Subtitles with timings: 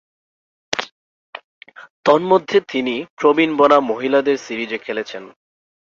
[2.05, 5.23] তন্মধ্যে তিনি প্রবীণ বনাম মহিলাদের সিরিজে খেলেছেন।